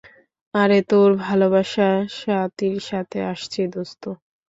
[0.53, 1.87] আরে তোর ভালোবাসা
[2.17, 4.03] স্বাতীর সাথে আসছে, দোস্ত।